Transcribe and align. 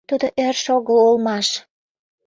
Тудо 0.09 0.27
ӧрш 0.45 0.65
огыл 0.75 0.97
улмаш 1.07 1.47